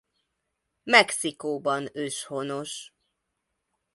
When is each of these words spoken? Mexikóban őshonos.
Mexikóban 0.85 1.89
őshonos. 1.93 2.93